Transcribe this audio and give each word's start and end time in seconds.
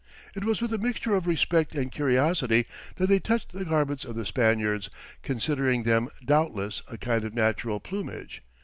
It 0.33 0.43
was 0.43 0.63
with 0.63 0.73
a 0.73 0.79
mixture 0.79 1.15
of 1.15 1.27
respect 1.27 1.75
and 1.75 1.91
curiosity 1.91 2.65
that 2.95 3.05
they 3.05 3.19
touched 3.19 3.51
the 3.51 3.63
garments 3.63 4.03
of 4.03 4.15
the 4.15 4.25
Spaniards, 4.25 4.89
considering 5.21 5.83
them 5.83 6.09
doubtless, 6.25 6.81
a 6.87 6.97
kind 6.97 7.23
of 7.23 7.35
natural 7.35 7.79
plumage. 7.79 8.41